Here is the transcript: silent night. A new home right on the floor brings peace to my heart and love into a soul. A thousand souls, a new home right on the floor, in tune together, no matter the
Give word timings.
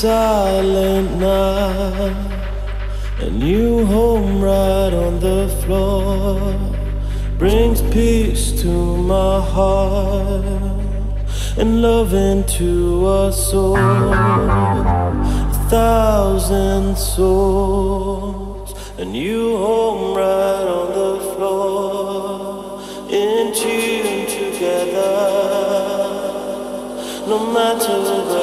silent 0.00 1.10
night. 1.20 2.16
A 3.18 3.28
new 3.28 3.84
home 3.84 4.40
right 4.40 4.94
on 4.94 5.20
the 5.20 5.46
floor 5.60 6.40
brings 7.36 7.82
peace 7.92 8.50
to 8.62 8.72
my 8.96 9.42
heart 9.42 10.42
and 11.58 11.82
love 11.82 12.14
into 12.14 13.06
a 13.10 13.30
soul. 13.30 13.76
A 13.76 15.66
thousand 15.68 16.96
souls, 16.96 18.72
a 18.96 19.04
new 19.04 19.58
home 19.58 20.16
right 20.16 20.66
on 20.78 20.88
the 21.00 21.16
floor, 21.34 22.80
in 23.10 23.52
tune 23.52 24.24
together, 24.40 25.12
no 27.28 27.38
matter 27.52 27.96
the 28.08 28.39